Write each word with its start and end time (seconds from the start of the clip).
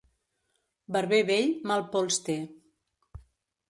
Barber 0.95 1.21
vell, 1.29 1.53
mal 1.73 1.87
pols 1.93 2.21
té. 2.29 2.39